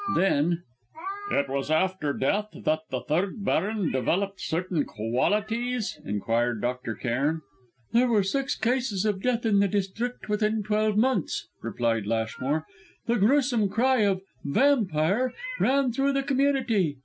[0.15, 0.63] Then:
[1.29, 6.95] "It was after death that the third baron developed certain qualities?" inquired Dr.
[6.95, 7.41] Cairn.
[7.91, 12.65] "There were six cases of death in the district within twelve months," replied Lashmore.
[13.05, 16.97] "The gruesome cry of 'vampire' ran through the community.